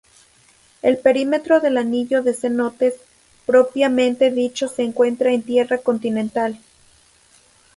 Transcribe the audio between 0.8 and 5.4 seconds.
El perímetro del "Anillo de Cenotes" propiamente dicho se encuentra